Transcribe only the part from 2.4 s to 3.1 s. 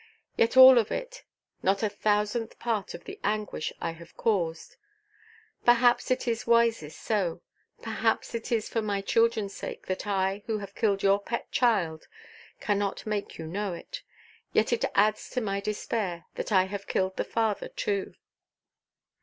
part of